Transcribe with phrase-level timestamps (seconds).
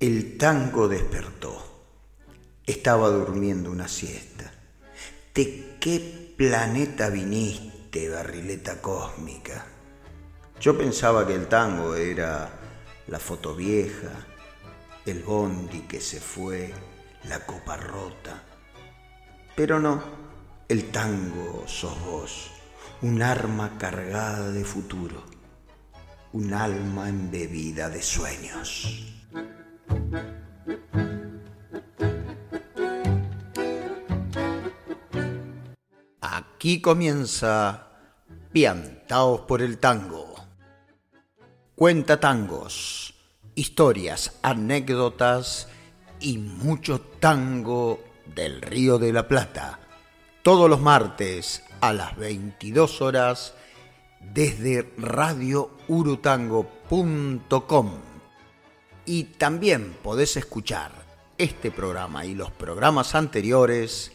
[0.00, 1.62] El tango despertó.
[2.66, 4.52] Estaba durmiendo una siesta.
[5.32, 9.64] ¿De qué planeta viniste, barrileta cósmica?
[10.60, 12.50] Yo pensaba que el tango era
[13.06, 14.10] la foto vieja,
[15.04, 16.74] el bondi que se fue,
[17.28, 18.42] la copa rota.
[19.54, 20.02] Pero no,
[20.68, 22.55] el tango sos vos,
[23.02, 25.22] un arma cargada de futuro,
[26.32, 29.12] un alma embebida de sueños.
[36.20, 37.88] Aquí comienza
[38.50, 40.34] Piantaos por el Tango.
[41.74, 43.14] Cuenta tangos,
[43.54, 45.68] historias, anécdotas
[46.18, 48.02] y mucho tango
[48.34, 49.80] del Río de la Plata.
[50.42, 53.54] Todos los martes a las 22 horas
[54.20, 57.90] desde radiourutango.com.
[59.04, 60.90] Y también podés escuchar
[61.38, 64.10] este programa y los programas anteriores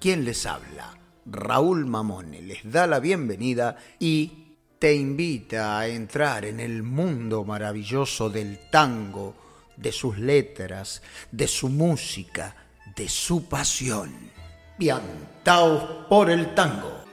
[0.00, 0.96] ¿Quién les habla?
[1.26, 4.46] Raúl Mamone les da la bienvenida y
[4.78, 9.34] te invita a entrar en el mundo maravilloso del tango,
[9.76, 12.54] de sus letras, de su música,
[12.94, 14.30] de su pasión.
[14.78, 17.06] Piantaos por el tango.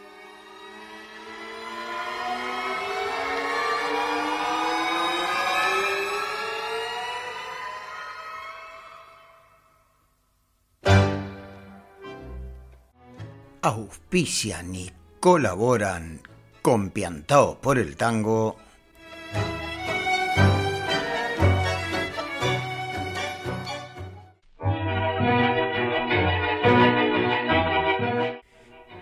[13.63, 16.21] auspician y colaboran
[16.61, 18.57] con Piantao por el Tango.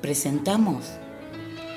[0.00, 0.98] Presentamos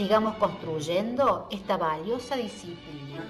[0.00, 3.22] sigamos construyendo esta valiosa disciplina.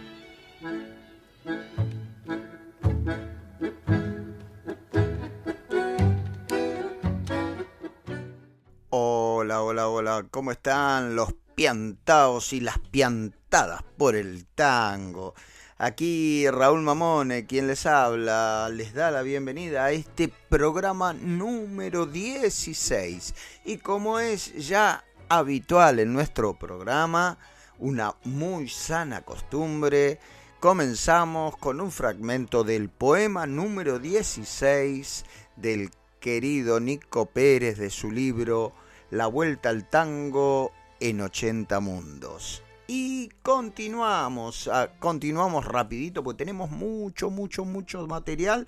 [8.90, 15.34] Hola, hola, hola, ¿cómo están los piantados y las piantadas por el tango?
[15.76, 23.34] Aquí Raúl Mamone, quien les habla, les da la bienvenida a este programa número 16.
[23.64, 27.38] Y como es ya habitual en nuestro programa,
[27.78, 30.18] una muy sana costumbre,
[30.58, 35.24] comenzamos con un fragmento del poema número 16
[35.54, 38.72] del querido Nico Pérez de su libro
[39.10, 42.64] La Vuelta al Tango en 80 Mundos.
[42.88, 48.66] Y continuamos, ah, continuamos rapidito porque tenemos mucho, mucho, mucho material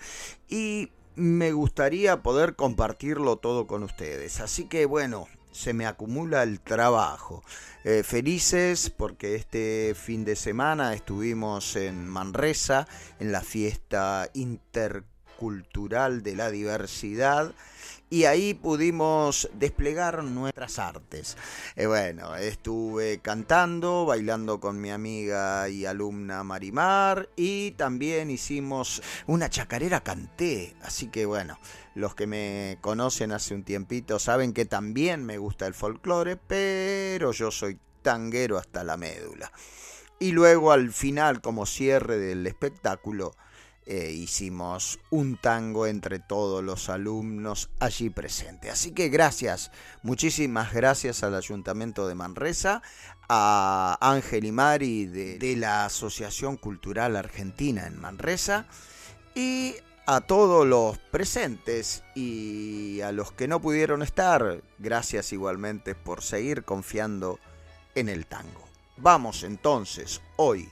[0.48, 4.38] y me gustaría poder compartirlo todo con ustedes.
[4.38, 7.42] Así que bueno, se me acumula el trabajo.
[7.84, 12.86] Eh, felices porque este fin de semana estuvimos en Manresa,
[13.20, 17.52] en la fiesta intercultural de la diversidad
[18.12, 21.38] y ahí pudimos desplegar nuestras artes.
[21.76, 29.48] Eh, bueno, estuve cantando, bailando con mi amiga y alumna Marimar y también hicimos una
[29.48, 31.58] chacarera canté, así que bueno,
[31.94, 37.32] los que me conocen hace un tiempito saben que también me gusta el folclore, pero
[37.32, 39.50] yo soy tanguero hasta la médula.
[40.18, 43.32] Y luego al final, como cierre del espectáculo,
[43.86, 48.72] eh, hicimos un tango entre todos los alumnos allí presentes.
[48.72, 49.70] Así que gracias,
[50.02, 52.82] muchísimas gracias al Ayuntamiento de Manresa,
[53.28, 58.66] a Ángel y Mari de la Asociación Cultural Argentina en Manresa
[59.34, 59.74] y
[60.06, 66.64] a todos los presentes y a los que no pudieron estar, gracias igualmente por seguir
[66.64, 67.38] confiando
[67.94, 68.62] en el tango.
[68.96, 70.68] Vamos entonces hoy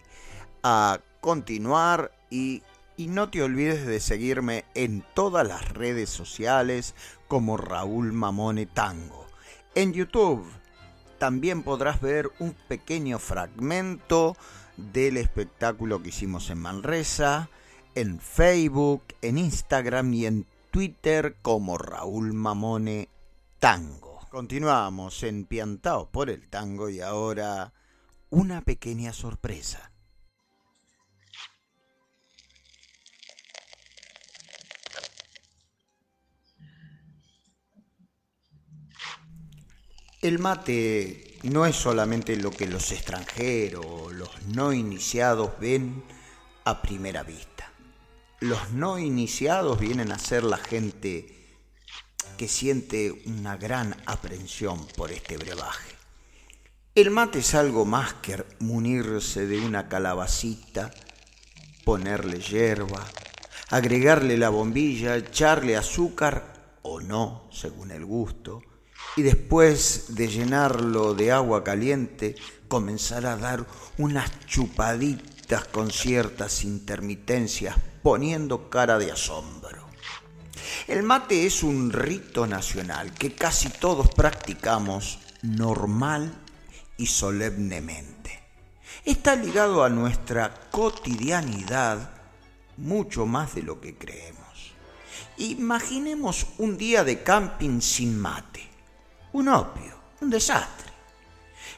[0.62, 2.62] a continuar y
[2.96, 6.94] y no te olvides de seguirme en todas las redes sociales
[7.28, 9.26] como Raúl Mamone Tango.
[9.74, 10.46] En YouTube
[11.18, 14.36] también podrás ver un pequeño fragmento
[14.76, 17.50] del espectáculo que hicimos en Manresa,
[17.94, 23.08] en Facebook, en Instagram y en Twitter como Raúl Mamone
[23.58, 24.20] Tango.
[24.30, 27.72] Continuamos en Piantao por el tango y ahora
[28.30, 29.90] una pequeña sorpresa.
[40.22, 46.04] El mate no es solamente lo que los extranjeros, los no iniciados ven
[46.66, 47.72] a primera vista.
[48.40, 51.56] Los no iniciados vienen a ser la gente
[52.36, 55.94] que siente una gran aprensión por este brebaje.
[56.94, 60.90] El mate es algo más que munirse de una calabacita,
[61.82, 63.06] ponerle hierba,
[63.70, 68.60] agregarle la bombilla, echarle azúcar o no, según el gusto,
[69.16, 72.36] y después de llenarlo de agua caliente,
[72.68, 73.66] comenzar a dar
[73.98, 79.88] unas chupaditas con ciertas intermitencias, poniendo cara de asombro.
[80.86, 86.32] El mate es un rito nacional que casi todos practicamos normal
[86.96, 88.40] y solemnemente.
[89.04, 92.10] Está ligado a nuestra cotidianidad
[92.76, 94.40] mucho más de lo que creemos.
[95.38, 98.69] Imaginemos un día de camping sin mate
[99.32, 100.90] un opio, un desastre.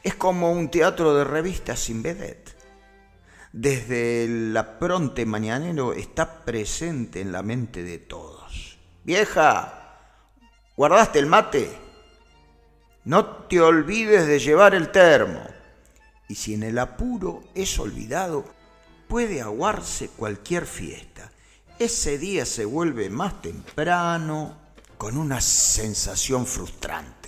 [0.01, 2.51] Es como un teatro de revistas sin vedette.
[3.51, 8.79] Desde la pronte mañanero está presente en la mente de todos.
[9.03, 9.99] Vieja,
[10.75, 11.69] ¿guardaste el mate?
[13.05, 15.41] No te olvides de llevar el termo.
[16.27, 18.45] Y si en el apuro es olvidado,
[19.07, 21.31] puede aguarse cualquier fiesta.
[21.77, 24.57] Ese día se vuelve más temprano
[24.97, 27.22] con una sensación frustrante.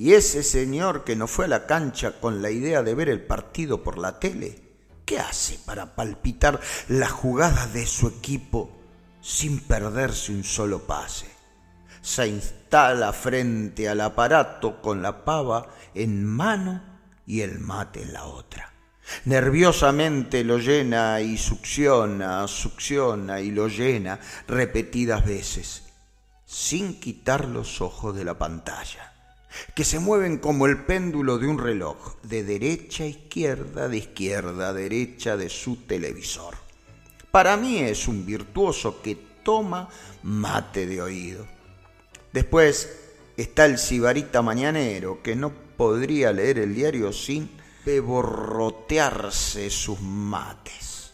[0.00, 3.20] Y ese señor que no fue a la cancha con la idea de ver el
[3.20, 4.62] partido por la tele,
[5.04, 8.78] ¿qué hace para palpitar la jugada de su equipo
[9.20, 11.26] sin perderse un solo pase?
[12.00, 16.80] Se instala frente al aparato con la pava en mano
[17.26, 18.72] y el mate en la otra.
[19.24, 25.82] Nerviosamente lo llena y succiona, succiona y lo llena repetidas veces,
[26.46, 29.07] sin quitar los ojos de la pantalla
[29.74, 34.68] que se mueven como el péndulo de un reloj, de derecha a izquierda, de izquierda
[34.68, 36.56] a derecha de su televisor.
[37.30, 39.88] Para mí es un virtuoso que toma
[40.22, 41.46] mate de oído.
[42.32, 42.90] Después
[43.36, 47.50] está el sibarita mañanero, que no podría leer el diario sin
[47.84, 51.12] beborrotearse sus mates.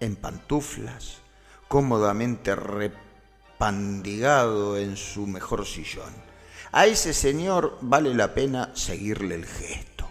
[0.00, 1.18] En pantuflas,
[1.68, 6.31] cómodamente repandigado en su mejor sillón.
[6.74, 10.08] A ese señor vale la pena seguirle el gesto.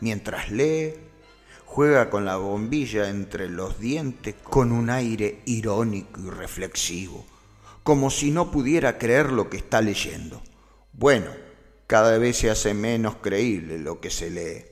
[0.00, 0.94] Mientras lee,
[1.66, 7.24] juega con la bombilla entre los dientes con un aire irónico y reflexivo,
[7.84, 10.42] como si no pudiera creer lo que está leyendo.
[10.92, 11.30] Bueno,
[11.86, 14.64] cada vez se hace menos creíble lo que se lee,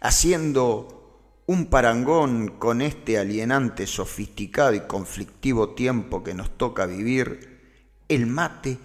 [0.00, 7.58] haciendo un parangón con este alienante, sofisticado y conflictivo tiempo que nos toca vivir,
[8.08, 8.78] el mate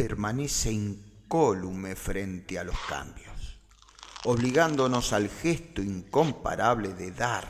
[0.00, 3.60] permanece incólume frente a los cambios,
[4.24, 7.46] obligándonos al gesto incomparable de dar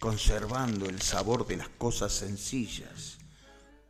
[0.00, 3.18] conservando el sabor de las cosas sencillas,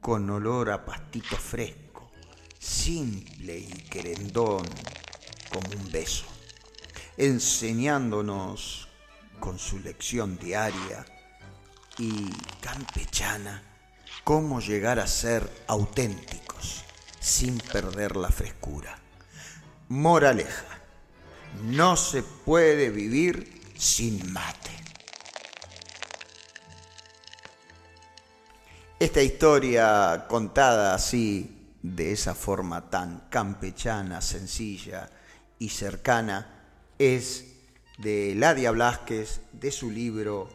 [0.02, 2.10] con olor a pastito fresco,
[2.58, 4.66] simple y querendón
[5.50, 6.26] como un beso,
[7.16, 8.86] enseñándonos
[9.38, 11.06] con su lección diaria
[11.96, 12.28] y
[12.60, 13.62] campechana
[14.24, 16.49] cómo llegar a ser auténticos
[17.20, 18.98] sin perder la frescura.
[19.88, 20.80] Moraleja,
[21.64, 24.70] no se puede vivir sin mate.
[28.98, 35.08] Esta historia contada así, de esa forma tan campechana, sencilla
[35.58, 36.66] y cercana,
[36.98, 37.46] es
[37.98, 40.48] de Ladia Blasquez, de su libro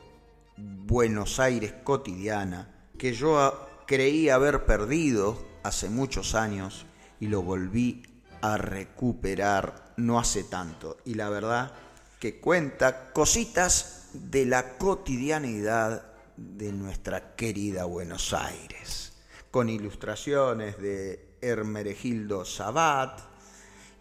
[0.57, 6.85] Buenos Aires cotidiana, que yo creí haber perdido hace muchos años
[7.19, 8.03] y lo volví
[8.41, 10.97] a recuperar no hace tanto.
[11.05, 11.71] Y la verdad
[12.19, 16.05] que cuenta cositas de la cotidianidad
[16.37, 19.13] de nuestra querida Buenos Aires,
[19.51, 23.21] con ilustraciones de Hermeregildo Sabat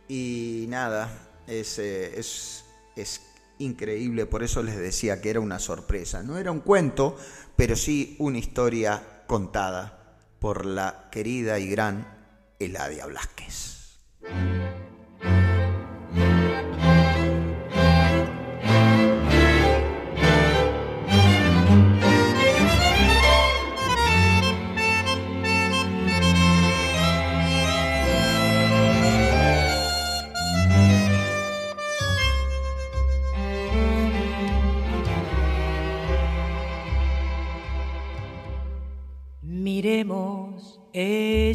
[0.09, 1.11] y nada,
[1.47, 2.65] es, eh, es,
[2.97, 3.23] es
[3.59, 6.23] increíble, por eso les decía que era una sorpresa.
[6.23, 7.17] No era un cuento,
[7.57, 10.04] pero sí una historia contada
[10.45, 12.07] por la querida y gran
[12.59, 13.99] Eladia Blasquez.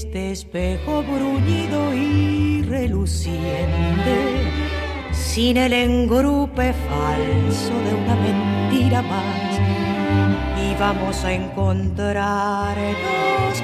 [0.10, 3.38] Este espejo bruñido y reluciente,
[5.12, 9.60] sin el engrupe falso de una mentira más.
[10.64, 12.82] Y vamos a encontrarnos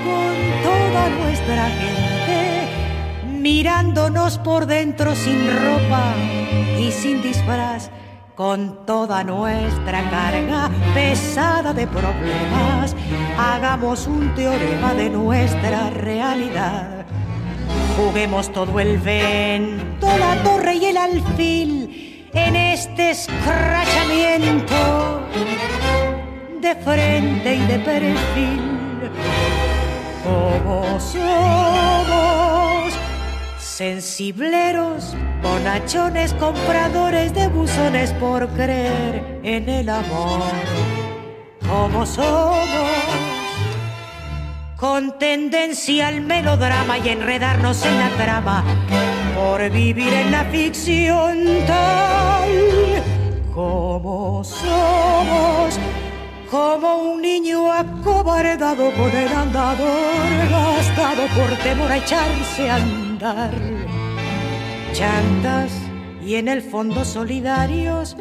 [0.05, 2.67] con toda nuestra gente,
[3.41, 6.13] mirándonos por dentro sin ropa
[6.79, 7.89] y sin disfraz
[8.35, 12.93] con toda nuestra carga pesada de problemas,
[13.37, 17.05] hagamos un teorema de nuestra realidad.
[17.97, 25.21] Juguemos todo el vento, la torre y el alfil en este escrachamiento
[26.59, 28.61] de frente y de perfil.
[30.23, 32.93] Como somos
[33.57, 35.15] sensibleros
[35.45, 40.41] Bonachones compradores de buzones por creer en el amor.
[41.69, 42.67] Como somos,
[44.75, 48.63] con tendencia al melodrama y enredarnos en la trama,
[49.35, 51.37] por vivir en la ficción
[51.67, 53.03] tal
[53.53, 55.79] como somos.
[56.49, 63.84] Como un niño acobardado con el andador, gastado por temor a echarse a andar
[64.95, 65.73] chantas
[66.25, 68.15] y en el fondo solidarios,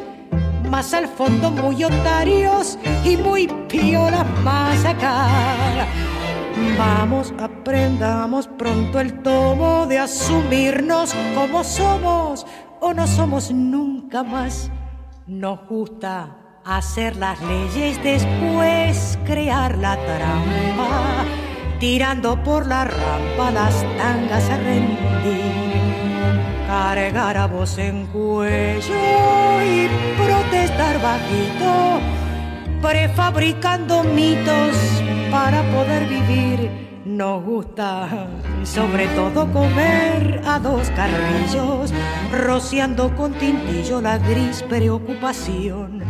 [0.69, 5.87] más al fondo muy otarios y muy piolas más acá.
[6.77, 12.45] Vamos, aprendamos pronto el tomo de asumirnos como somos
[12.81, 14.69] o no somos nunca más.
[15.27, 21.25] Nos gusta hacer las leyes, después crear la trampa,
[21.79, 25.84] tirando por la rampa las tangas a rendir
[26.67, 28.95] cargar a voz en cuello
[29.63, 31.99] y protestar bajito,
[32.81, 34.75] prefabricando mitos
[35.31, 36.85] para poder vivir.
[37.05, 38.27] Nos gusta
[38.63, 41.93] sobre todo comer a dos carrillos,
[42.31, 46.03] rociando con tintillo la gris preocupación.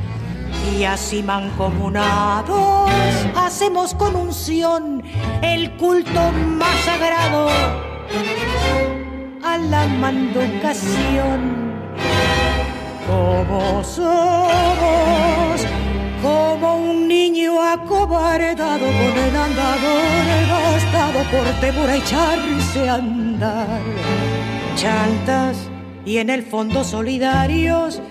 [0.77, 2.89] y así mancomunados
[3.35, 5.03] hacemos con unción
[5.41, 7.49] el culto más sagrado
[9.69, 11.65] la manducación.
[13.07, 15.61] Como somos,
[16.21, 23.81] como un niño acobardado con el andador gastado por temor a echarse a andar.
[24.75, 25.57] Chantas
[26.05, 28.01] y en el fondo solidarios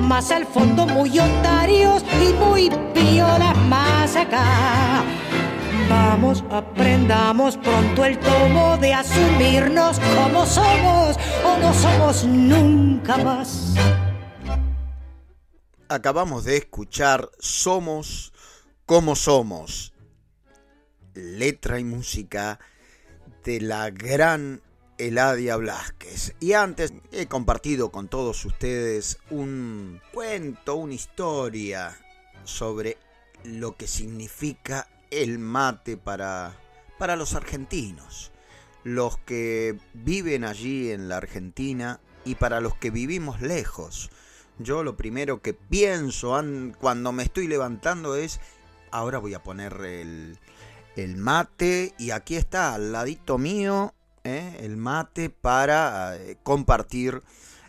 [0.00, 4.99] más al fondo muy otarios y muy piolas más acá.
[5.90, 13.74] Vamos, aprendamos pronto el tomo de asumirnos como somos o no somos nunca más.
[15.88, 18.32] Acabamos de escuchar Somos
[18.86, 19.92] como somos,
[21.14, 22.60] letra y música
[23.42, 24.62] de la gran
[24.96, 26.36] Eladia Blasquez.
[26.38, 31.98] Y antes he compartido con todos ustedes un cuento, una historia
[32.44, 32.96] sobre
[33.42, 36.56] lo que significa el mate para,
[36.98, 38.30] para los argentinos,
[38.84, 44.10] los que viven allí en la Argentina y para los que vivimos lejos.
[44.58, 46.40] Yo lo primero que pienso
[46.78, 48.40] cuando me estoy levantando es,
[48.90, 50.38] ahora voy a poner el,
[50.96, 54.58] el mate y aquí está al ladito mío ¿eh?
[54.60, 57.22] el mate para eh, compartir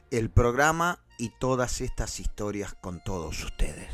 [0.10, 3.90] el programa y todas estas historias con todos ustedes.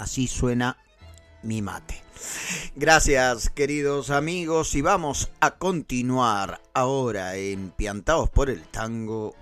[0.00, 0.78] Así suena
[1.42, 2.02] mi mate.
[2.74, 9.34] Gracias queridos amigos y vamos a continuar ahora en Piantados por el Tango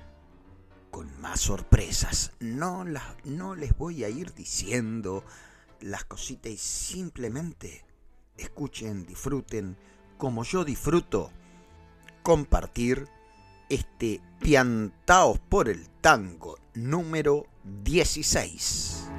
[0.91, 2.33] con más sorpresas.
[2.41, 2.85] No,
[3.23, 5.23] no les voy a ir diciendo
[5.81, 7.85] las cositas y simplemente
[8.37, 9.77] escuchen, disfruten,
[10.17, 11.31] como yo disfruto,
[12.25, 13.07] compartir
[13.69, 17.47] este Piantaos por el Tango número
[17.85, 19.18] 16.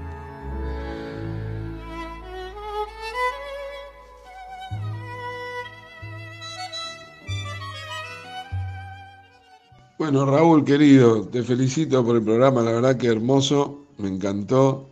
[10.00, 14.88] Bueno, Raúl, querido, te felicito por el programa, la verdad que hermoso, me encantó.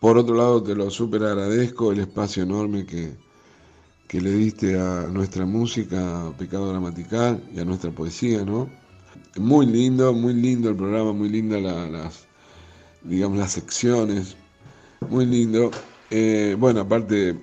[0.00, 3.12] Por otro lado, te lo súper agradezco, el espacio enorme que,
[4.08, 8.70] que le diste a nuestra música, Pecado Gramatical y a nuestra poesía, ¿no?
[9.36, 12.26] Muy lindo, muy lindo el programa, muy linda las,
[13.02, 14.38] digamos, las secciones,
[15.10, 15.70] muy lindo.
[16.08, 17.38] Eh, bueno, aparte,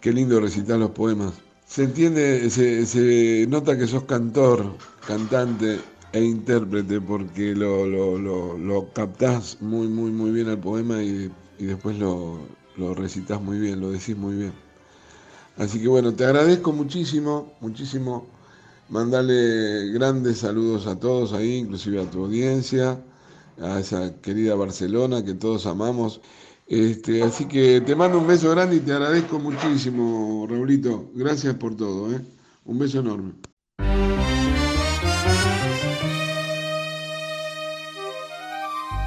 [0.00, 1.34] qué lindo recitar los poemas.
[1.66, 5.78] Se entiende, se, nota que sos cantor, cantante
[6.14, 12.38] e intérprete porque lo, lo, captás muy, muy, muy bien al poema y, después lo,
[12.76, 14.52] lo recitas muy bien, lo decís muy bien.
[15.56, 18.26] Así que bueno, te agradezco muchísimo, muchísimo.
[18.88, 23.02] Mandarle grandes saludos a todos ahí, inclusive a tu audiencia,
[23.60, 26.20] a esa querida Barcelona que todos amamos.
[26.66, 31.10] Este, así que te mando un beso grande y te agradezco muchísimo, Raulito.
[31.14, 32.12] Gracias por todo.
[32.14, 32.20] ¿eh?
[32.66, 33.32] Un beso enorme.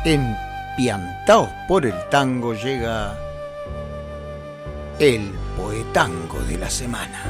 [0.06, 0.38] En
[0.78, 3.18] Piantaos por el Tango llega
[5.00, 7.24] el poetango de la semana.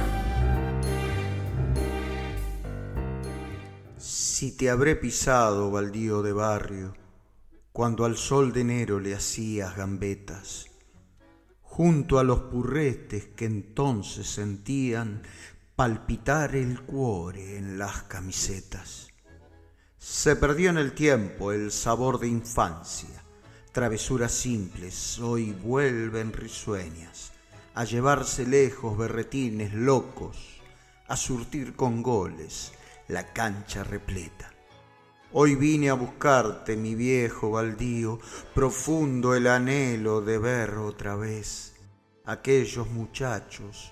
[3.97, 6.93] Si te habré pisado, baldío de barrio,
[7.71, 10.67] cuando al sol de enero le hacías gambetas,
[11.61, 15.23] junto a los purretes que entonces sentían
[15.75, 19.06] palpitar el cuore en las camisetas.
[20.09, 23.25] Se perdió en el tiempo el sabor de infancia,
[23.73, 27.33] travesuras simples hoy vuelven risueñas
[27.73, 30.61] a llevarse lejos berretines locos,
[31.09, 32.71] a surtir con goles
[33.09, 34.49] la cancha repleta.
[35.33, 38.17] Hoy vine a buscarte, mi viejo baldío,
[38.55, 41.75] profundo el anhelo de ver otra vez
[42.23, 43.91] aquellos muchachos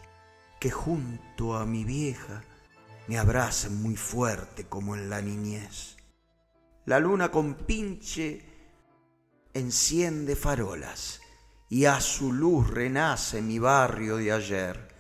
[0.61, 2.41] que junto a mi vieja
[3.07, 5.94] me abracen muy fuerte como en la niñez.
[6.85, 8.39] La luna con pinche
[9.51, 11.19] enciende farolas
[11.67, 14.95] y a su luz renace mi barrio de ayer.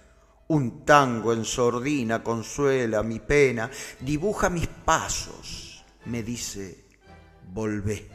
[0.47, 3.69] Un tango en sordina consuela mi pena,
[3.99, 6.85] dibuja mis pasos, me dice,
[7.53, 8.09] volvé.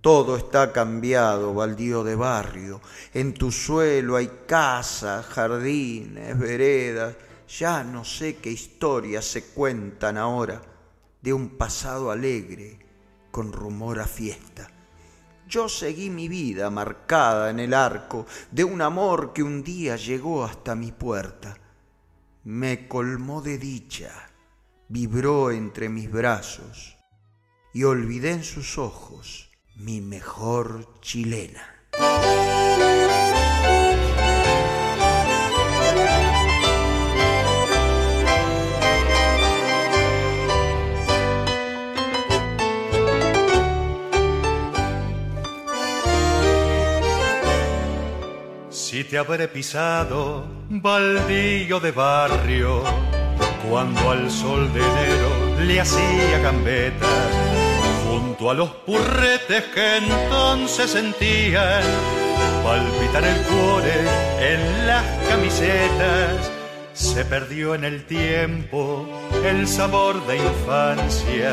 [0.00, 2.80] Todo está cambiado, baldío de barrio.
[3.14, 7.14] En tu suelo hay casas, jardines, veredas.
[7.60, 10.75] Ya no sé qué historias se cuentan ahora
[11.26, 12.78] de un pasado alegre
[13.32, 14.70] con rumor a fiesta
[15.48, 20.44] yo seguí mi vida marcada en el arco de un amor que un día llegó
[20.44, 21.56] hasta mi puerta.
[22.44, 24.30] Me colmó de dicha,
[24.88, 26.96] vibró entre mis brazos
[27.72, 31.62] y olvidé en sus ojos mi mejor chilena.
[49.18, 52.84] Habré pisado, baldío de barrio,
[53.66, 57.30] cuando al sol de enero le hacía gambetas,
[58.06, 61.82] junto a los purretes que entonces sentían
[62.62, 64.00] palpitar el cuore
[64.38, 66.50] en las camisetas,
[66.92, 69.08] se perdió en el tiempo
[69.44, 71.52] el sabor de infancia.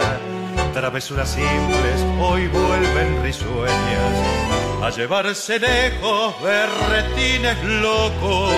[0.73, 4.52] Travesuras simples hoy vuelven risueñas
[4.83, 8.53] a llevarse lejos berretines locos,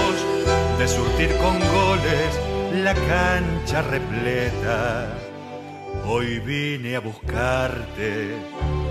[0.79, 2.39] de surtir con goles
[2.83, 5.07] la cancha repleta.
[6.07, 8.37] Hoy vine a buscarte,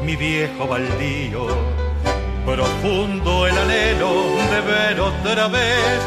[0.05, 1.49] mi viejo baldío,
[2.47, 4.13] profundo el anhelo
[4.53, 5.99] de ver otra vez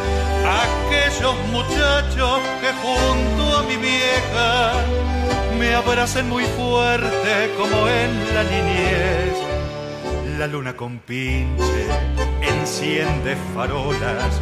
[0.63, 4.73] aquellos muchachos que junto a mi vieja
[5.59, 9.46] me abracen muy fuerte como en la niñez
[10.37, 11.87] la luna con pinche
[12.41, 14.39] enciende farolas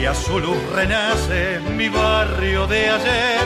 [0.00, 3.44] y a su luz renace mi barrio de ayer.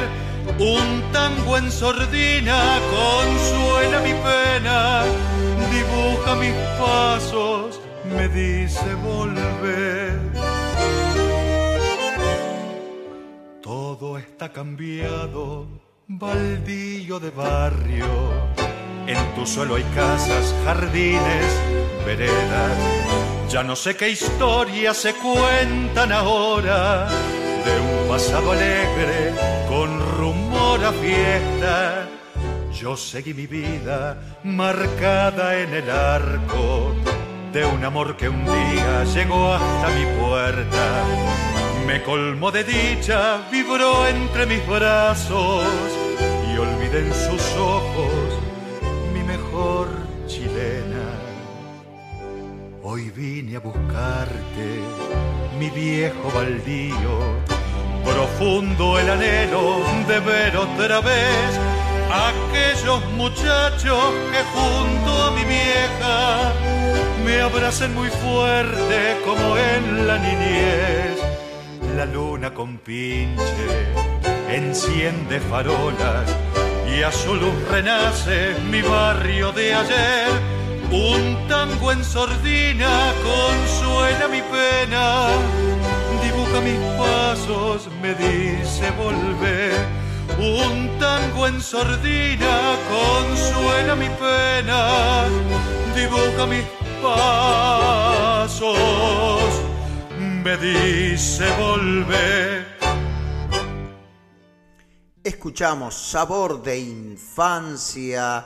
[0.59, 5.05] Un tango en sordina consuela mi pena,
[5.71, 7.81] dibuja mis pasos,
[8.17, 10.19] me dice volver.
[13.63, 15.67] Todo está cambiado,
[16.09, 18.64] baldío de barrio
[19.07, 21.61] en tu suelo hay casas, jardines,
[22.07, 22.79] veredas.
[23.51, 27.09] Ya no sé qué historias se cuentan ahora
[27.65, 29.33] de un pasado alegre
[29.69, 32.09] con rumor a fiesta.
[32.73, 36.95] Yo seguí mi vida marcada en el arco
[37.53, 41.05] de un amor que un día llegó hasta mi puerta.
[41.87, 45.65] Me colmó de dicha, vibró entre mis brazos
[46.53, 48.44] y olvidé en sus ojos
[50.27, 51.07] chilena.
[52.83, 54.69] Hoy vine a buscarte,
[55.59, 57.15] mi viejo baldío,
[58.05, 61.59] profundo el anhelo de ver otra vez
[62.11, 66.53] aquellos muchachos que junto a mi vieja
[67.25, 71.19] me abracen muy fuerte como en la niñez.
[71.97, 73.69] La luna con pinche
[74.51, 76.44] enciende farolas
[76.89, 80.29] y a su luz renace mi barrio de ayer.
[80.91, 85.29] Un tango en sordina consuela mi pena,
[86.23, 89.75] dibuja mis pasos, me dice volver.
[90.39, 95.25] Un tango en sordina consuela mi pena,
[95.95, 96.65] dibuja mis
[97.03, 98.43] pasos,
[100.19, 102.74] me dice volver
[105.25, 108.45] escuchamos Sabor de Infancia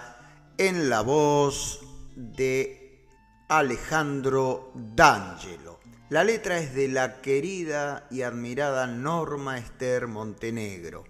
[0.56, 1.80] en la voz
[2.14, 3.04] de
[3.48, 5.80] Alejandro D'Angelo.
[6.10, 11.02] La letra es de la querida y admirada Norma Esther Montenegro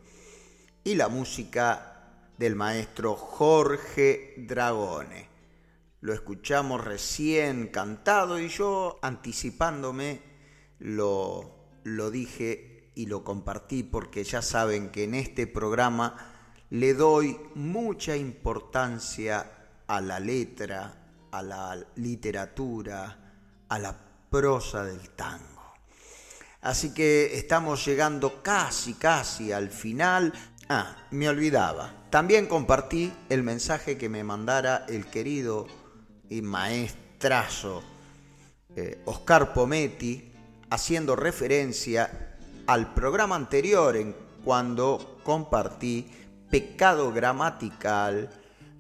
[0.85, 5.29] y la música del maestro Jorge Dragone.
[6.01, 10.23] Lo escuchamos recién cantado y yo anticipándome
[10.79, 12.68] lo, lo dije
[12.99, 16.17] y lo compartí porque ya saben que en este programa
[16.71, 19.53] le doy mucha importancia
[19.87, 20.97] a la letra,
[21.31, 23.17] a la literatura,
[23.69, 23.97] a la
[24.29, 25.75] prosa del tango.
[26.61, 30.33] Así que estamos llegando casi, casi al final.
[30.69, 32.09] Ah, me olvidaba.
[32.11, 35.69] También compartí el mensaje que me mandara el querido
[36.29, 37.81] y maestrazo
[38.75, 40.33] eh, Oscar Pometti,
[40.69, 42.28] haciendo referencia
[42.69, 46.07] al programa anterior en cuando compartí
[46.51, 48.29] Pecado Gramatical,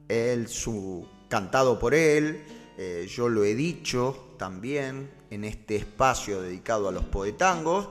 [0.06, 2.44] él, su, cantado por él,
[2.76, 7.88] eh, yo lo he dicho también en este espacio dedicado a los poetangos,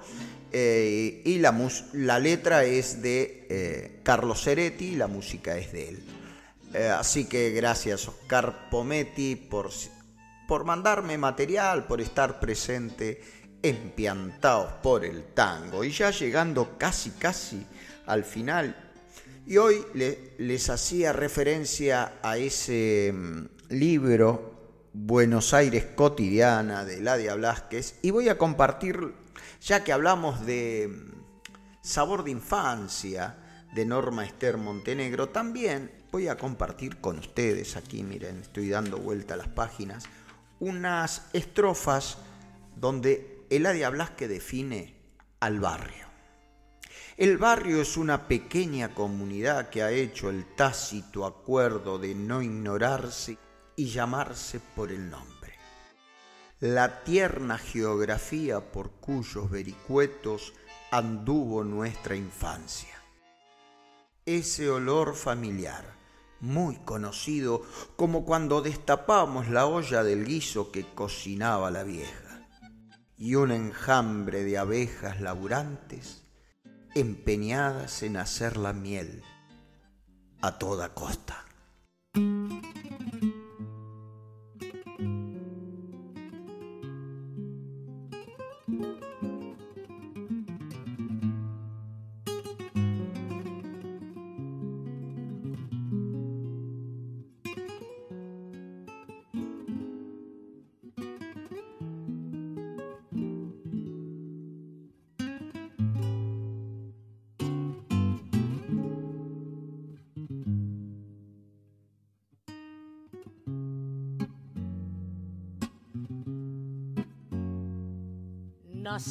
[0.51, 1.57] eh, y la,
[1.93, 6.03] la, letra es de eh, Carlos Ceretti y la música es de él.
[6.91, 9.71] así que gracias Oscar Pometti por,
[10.47, 13.19] por mandarme material, por estar presente
[13.61, 17.65] empiantados por el tango y ya llegando casi casi
[18.05, 18.75] al final.
[19.45, 19.85] Y hoy
[20.37, 28.29] les hacía referencia a ese mm, libro Buenos Aires cotidiana de Ladia Blasquez y voy
[28.29, 29.13] a compartir,
[29.61, 33.37] ya que hablamos de mm, sabor de infancia,
[33.73, 39.35] de Norma Esther Montenegro, también voy a compartir con ustedes aquí, miren, estoy dando vuelta
[39.35, 40.05] a las páginas,
[40.59, 42.17] unas estrofas
[42.75, 44.93] donde Eladia Blasque define
[45.39, 46.05] al barrio.
[47.15, 53.37] El barrio es una pequeña comunidad que ha hecho el tácito acuerdo de no ignorarse
[53.77, 55.53] y llamarse por el nombre.
[56.59, 60.53] La tierna geografía por cuyos vericuetos
[60.91, 63.01] anduvo nuestra infancia.
[64.25, 65.85] Ese olor familiar,
[66.41, 67.63] muy conocido
[67.95, 72.26] como cuando destapamos la olla del guiso que cocinaba la vieja,
[73.17, 76.23] y un enjambre de abejas laburantes
[76.93, 79.23] empeñadas en hacer la miel
[80.41, 81.45] a toda costa.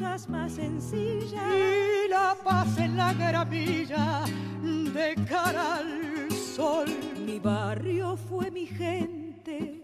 [0.00, 1.42] más sencillas.
[1.54, 4.24] Y la paz en la gramilla
[4.62, 6.86] de cara al sol.
[7.26, 9.82] Mi barrio fue mi gente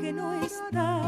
[0.00, 1.02] que no está.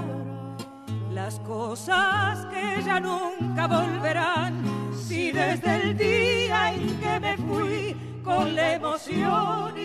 [1.10, 4.62] Las cosas que ya nunca volverán.
[4.94, 9.76] Si desde el día en que me fui con la emoción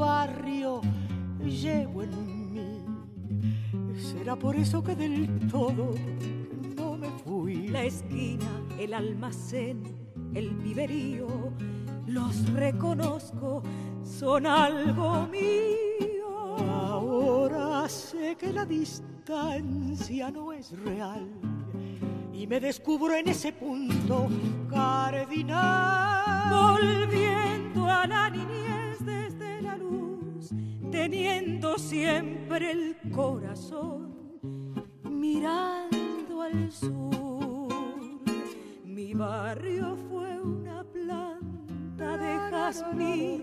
[0.00, 0.80] barrio
[1.44, 2.82] llevo en mí.
[4.00, 5.94] Será por eso que del todo
[6.74, 7.68] no me fui.
[7.68, 9.82] La esquina, el almacén,
[10.34, 11.52] el viverío,
[12.06, 13.62] los reconozco,
[14.02, 16.56] son algo mío.
[16.66, 21.28] Ahora sé que la distancia no es real
[22.32, 24.28] y me descubro en ese punto
[24.70, 26.50] cardinal.
[26.50, 28.59] Volviendo a la niñez
[31.00, 34.14] teniendo siempre el corazón
[35.02, 37.72] mirando al sur.
[38.84, 43.42] Mi barrio fue una planta de jazmín,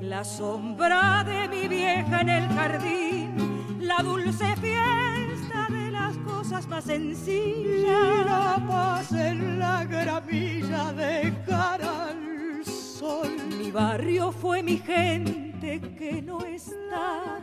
[0.00, 3.30] la sombra de mi vieja en el jardín
[3.78, 8.26] la dulce fiesta de las cosas más sencillas.
[8.26, 13.30] la paz en la gramilla de cara al sol.
[13.56, 17.38] Mi barrio fue mi gente que no está.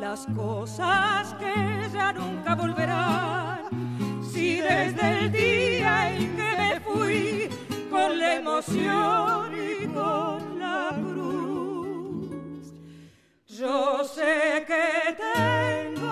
[0.00, 4.22] Las cosas que ya nunca volverán.
[4.22, 7.48] Si desde el día en que me fui
[7.90, 12.72] con la emoción y con la cruz,
[13.46, 16.03] yo sé que tengo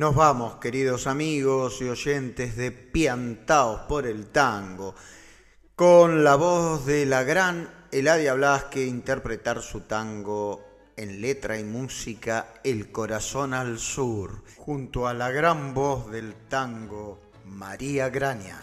[0.00, 4.94] Nos vamos, queridos amigos y oyentes de Piantaos por el Tango
[5.76, 10.64] con la voz de la gran Eladia Blasque interpretar su tango
[10.96, 17.20] en letra y música El corazón al sur, junto a la gran voz del tango
[17.44, 18.58] María Graña.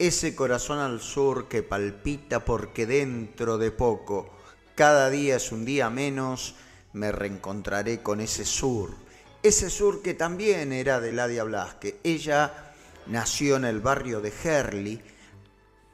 [0.00, 4.30] Ese corazón al sur que palpita porque dentro de poco,
[4.74, 6.56] cada día es un día menos,
[6.92, 9.05] me reencontraré con ese sur.
[9.46, 12.00] Ese sur que también era de Ladia Blasque.
[12.02, 12.74] Ella
[13.06, 15.00] nació en el barrio de Herli.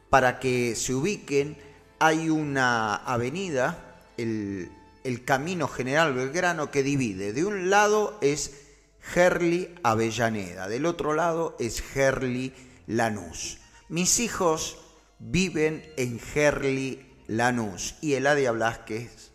[0.08, 1.58] Para que se ubiquen,
[1.98, 4.70] hay una avenida, el,
[5.26, 7.34] Camino General Belgrano, que divide.
[7.34, 8.52] De un lado es
[9.02, 12.54] Gerli Avellaneda, del otro lado es Gerli
[12.86, 13.58] Lanús.
[13.90, 14.78] Mis hijos
[15.18, 19.30] viven en Gerli Lanús y Eladia Blasquez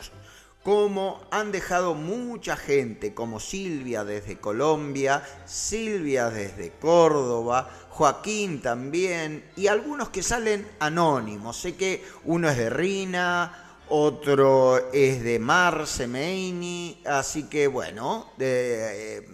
[0.68, 9.68] como han dejado mucha gente, como Silvia desde Colombia, Silvia desde Córdoba, Joaquín también, y
[9.68, 11.56] algunos que salen anónimos.
[11.56, 19.26] Sé que uno es de Rina, otro es de Marce Meini, así que bueno, eh,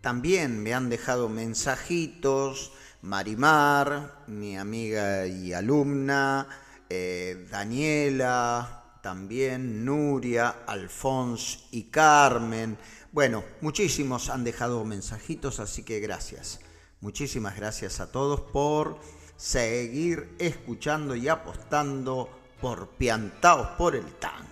[0.00, 6.46] también me han dejado mensajitos, Marimar, mi amiga y alumna,
[6.88, 12.76] eh, Daniela, también Nuria, Alfons y Carmen.
[13.12, 16.60] Bueno, muchísimos han dejado mensajitos, así que gracias.
[17.00, 18.98] Muchísimas gracias a todos por
[19.36, 22.28] seguir escuchando y apostando
[22.60, 24.48] por Piantaos por el Tango.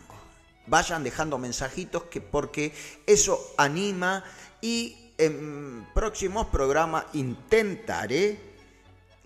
[0.68, 2.72] Vayan dejando mensajitos que porque
[3.06, 4.22] eso anima
[4.60, 8.38] y en próximos programas intentaré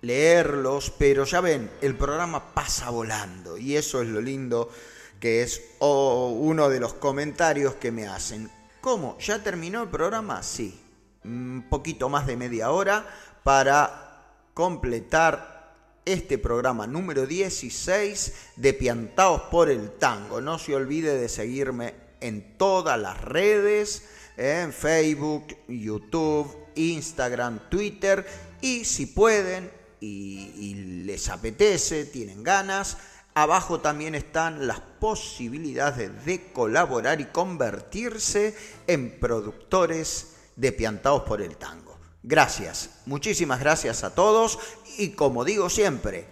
[0.03, 4.71] leerlos, pero ya ven, el programa pasa volando y eso es lo lindo
[5.19, 8.51] que es uno de los comentarios que me hacen.
[8.81, 9.19] ¿Cómo?
[9.19, 10.43] ¿Ya terminó el programa?
[10.43, 10.81] Sí.
[11.25, 13.07] Un poquito más de media hora
[13.45, 14.23] para
[14.55, 15.75] completar
[16.07, 20.41] este programa número 16 de Piantaos por el Tango.
[20.41, 24.09] No se olvide de seguirme en todas las redes,
[24.41, 28.27] en Facebook, YouTube, Instagram, Twitter
[28.63, 32.97] y si pueden y, les apetece, tienen ganas,
[33.33, 38.57] Abajo también están las posibilidades de colaborar y convertirse
[38.89, 41.99] en productores de Piantaos por el Tango.
[42.25, 44.59] Gracias, muchísimas gracias a todos
[44.99, 46.27] y como digo siempre,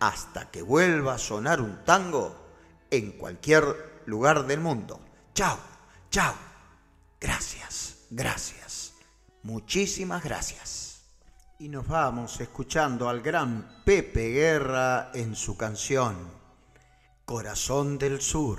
[0.00, 2.34] hasta que vuelva a sonar un tango
[2.90, 5.00] en cualquier lugar del mundo.
[5.34, 5.58] Chao,
[6.10, 6.51] chao.
[7.22, 8.94] Gracias, gracias.
[9.44, 11.04] Muchísimas gracias.
[11.60, 16.16] Y nos vamos escuchando al gran Pepe Guerra en su canción
[17.24, 18.58] Corazón del Sur.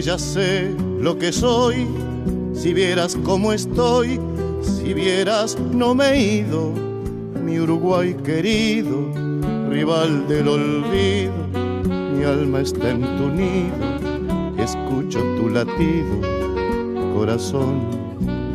[0.00, 1.86] Ya sé lo que soy,
[2.52, 4.20] si vieras cómo estoy,
[4.62, 6.72] si vieras no me he ido,
[7.44, 8.96] mi Uruguay querido,
[9.68, 11.32] rival del olvido,
[12.14, 16.20] mi alma está en tu nido, escucho tu latido,
[17.14, 17.80] corazón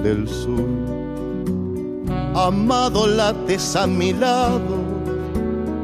[0.04, 0.68] del sur.
[2.36, 4.78] Amado lates a mi lado,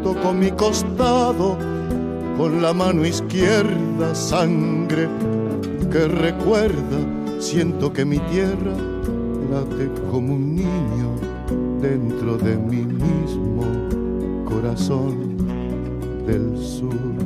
[0.04, 1.58] toco mi costado,
[2.38, 5.10] con la mano izquierda sangre
[5.90, 7.00] que recuerda,
[7.40, 8.76] siento que mi tierra
[9.50, 11.16] late como un niño
[11.82, 13.64] dentro de mi mismo
[14.46, 15.38] corazón
[16.28, 17.19] del sur.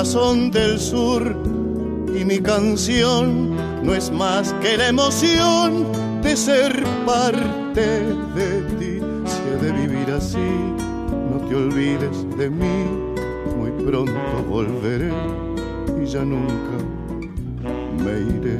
[0.00, 1.36] Corazón del sur
[2.18, 5.84] y mi canción no es más que la emoción
[6.22, 6.72] de ser
[7.04, 8.98] parte de ti.
[9.26, 10.38] Si he de vivir así,
[11.30, 12.86] no te olvides de mí,
[13.58, 15.12] muy pronto volveré
[16.02, 16.78] y ya nunca
[18.02, 18.58] me iré.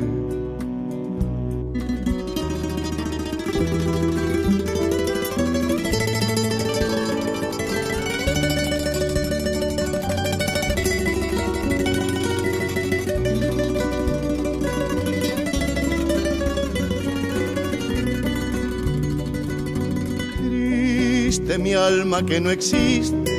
[21.60, 23.38] Mi alma que no existe,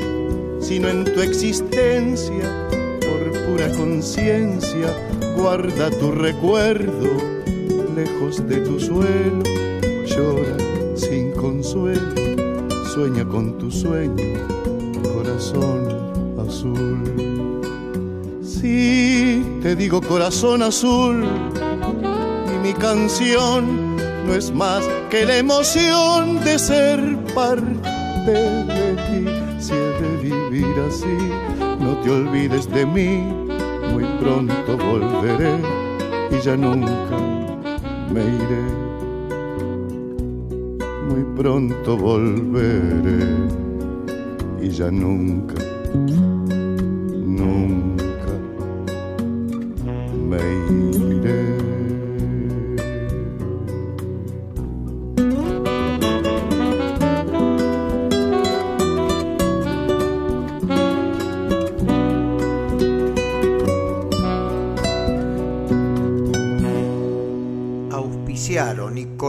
[0.59, 2.67] sino en tu existencia,
[3.01, 4.87] por pura conciencia,
[5.35, 7.09] guarda tu recuerdo,
[7.95, 9.43] lejos de tu suelo,
[10.05, 10.57] llora
[10.95, 12.01] sin consuelo,
[12.93, 14.15] sueña con tu sueño,
[15.15, 15.87] corazón
[16.39, 17.61] azul.
[18.43, 21.25] Sí, te digo corazón azul,
[22.47, 23.95] y mi canción
[24.27, 27.80] no es más que la emoción de ser parte
[28.25, 29.25] de ti.
[29.59, 31.17] Si he de vivir así,
[31.79, 33.27] no te olvides de mí.
[33.91, 35.59] Muy pronto volveré
[36.31, 37.17] y ya nunca
[38.13, 38.63] me iré.
[41.09, 43.27] Muy pronto volveré
[44.61, 45.55] y ya nunca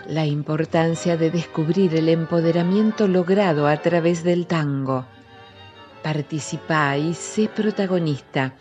[0.07, 5.07] La importancia de descubrir el empoderamiento logrado a través del tango.
[6.05, 8.55] Participa y sé protagonista.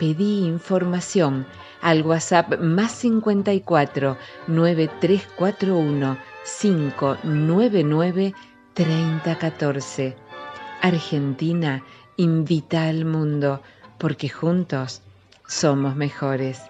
[0.00, 1.46] Pedí información
[1.80, 4.16] al WhatsApp más 54
[4.48, 6.18] 9341
[6.60, 8.34] 599
[8.78, 10.16] 3014.
[10.82, 11.84] Argentina
[12.16, 13.60] invita al mundo
[13.98, 15.02] porque juntos
[15.48, 16.60] somos mejores.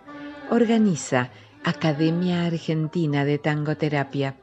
[0.51, 1.29] Organiza
[1.65, 4.37] Academia Argentina de Tangoterapia.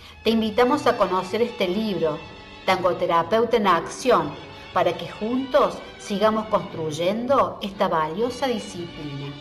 [0.23, 2.19] Te invitamos a conocer este libro,
[2.67, 4.29] Tangoterapeuta en Acción,
[4.71, 9.33] para que juntos sigamos construyendo esta valiosa disciplina.